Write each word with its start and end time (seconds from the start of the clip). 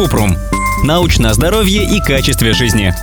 Купрум. 0.00 0.34
Научное 0.82 1.34
здоровье 1.34 1.84
и 1.84 2.00
качестве 2.00 2.54
жизни. 2.54 2.94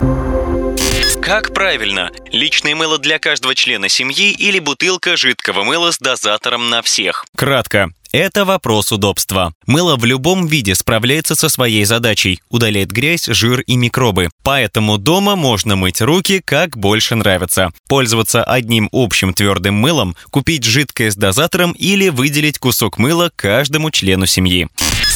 Как 1.22 1.54
правильно? 1.54 2.10
Личное 2.32 2.74
мыло 2.74 2.98
для 2.98 3.20
каждого 3.20 3.54
члена 3.54 3.88
семьи 3.88 4.32
или 4.32 4.58
бутылка 4.58 5.16
жидкого 5.16 5.62
мыла 5.62 5.92
с 5.92 5.98
дозатором 6.00 6.70
на 6.70 6.82
всех? 6.82 7.24
Кратко. 7.36 7.92
Это 8.10 8.44
вопрос 8.44 8.90
удобства. 8.90 9.52
Мыло 9.66 9.94
в 9.94 10.04
любом 10.06 10.48
виде 10.48 10.74
справляется 10.74 11.36
со 11.36 11.48
своей 11.48 11.84
задачей, 11.84 12.40
удаляет 12.48 12.90
грязь, 12.90 13.26
жир 13.26 13.60
и 13.60 13.76
микробы. 13.76 14.30
Поэтому 14.42 14.98
дома 14.98 15.36
можно 15.36 15.76
мыть 15.76 16.00
руки 16.00 16.42
как 16.44 16.76
больше 16.76 17.14
нравится. 17.14 17.70
Пользоваться 17.86 18.42
одним 18.42 18.88
общим 18.90 19.34
твердым 19.34 19.74
мылом, 19.74 20.16
купить 20.30 20.64
жидкое 20.64 21.12
с 21.12 21.14
дозатором 21.16 21.72
или 21.72 22.08
выделить 22.08 22.58
кусок 22.58 22.98
мыла 22.98 23.30
каждому 23.36 23.92
члену 23.92 24.26
семьи. 24.26 24.68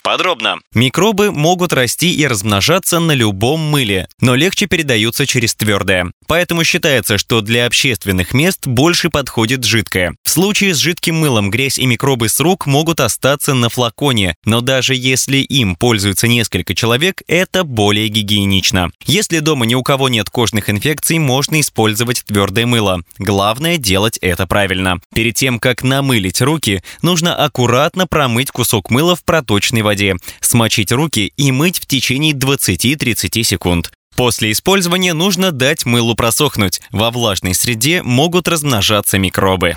Подробно. 0.02 0.56
Микробы 0.74 1.30
могут 1.30 1.72
расти 1.72 2.12
и 2.12 2.26
размножаться 2.26 2.98
на 2.98 3.12
любом 3.12 3.60
мыле, 3.60 4.08
но 4.20 4.34
легче 4.34 4.66
передаются 4.66 5.26
через 5.26 5.54
твердое. 5.54 6.10
Поэтому 6.26 6.64
считается, 6.64 7.18
что 7.18 7.40
для 7.40 7.66
общественных 7.66 8.34
мест 8.34 8.66
больше 8.66 9.10
подходит 9.10 9.64
жидкое. 9.64 10.16
В 10.24 10.30
случае 10.30 10.74
с 10.74 10.78
жидким 10.78 11.16
мылом 11.16 11.50
грязь 11.50 11.78
и 11.78 11.86
микробы 11.86 12.28
с 12.28 12.40
рук 12.40 12.66
могут 12.66 13.00
остаться 13.00 13.54
на 13.54 13.68
флаконе, 13.68 14.34
но 14.44 14.60
даже 14.60 14.94
если 14.96 15.36
им 15.36 15.76
пользуются 15.76 16.26
несколько 16.26 16.74
человек, 16.74 17.22
это 17.28 17.62
более 17.62 18.08
гигиенично. 18.08 18.90
Если 19.06 19.38
дома 19.38 19.66
ни 19.66 19.74
у 19.76 19.84
кого 19.84 20.08
нет 20.08 20.30
кожных 20.30 20.68
инфекций, 20.68 21.18
можно 21.18 21.60
использовать 21.60 22.24
твердое 22.24 22.66
мыло. 22.66 23.02
Главное 23.18 23.76
делать 23.76 24.18
это 24.20 24.48
правильно. 24.48 25.00
Перед 25.14 25.36
тем, 25.36 25.60
как 25.60 25.84
намылить 25.84 26.40
руки, 26.40 26.82
нужно 27.02 27.36
аккуратно 27.36 28.08
промыть 28.08 28.50
кусок 28.50 28.90
мыла 28.90 29.14
в 29.14 29.22
проточной 29.22 29.82
воде, 29.82 29.91
смочить 30.40 30.92
руки 30.92 31.32
и 31.36 31.52
мыть 31.52 31.78
в 31.78 31.86
течение 31.86 32.32
20-30 32.32 33.42
секунд. 33.42 33.92
После 34.16 34.52
использования 34.52 35.14
нужно 35.14 35.52
дать 35.52 35.86
мылу 35.86 36.14
просохнуть. 36.14 36.80
Во 36.90 37.10
влажной 37.10 37.54
среде 37.54 38.02
могут 38.02 38.46
размножаться 38.48 39.18
микробы. 39.18 39.76